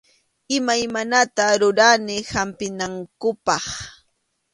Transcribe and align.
Imaymanata 0.57 1.45
rurani 1.61 2.15
hampinankupaq. 2.31 3.65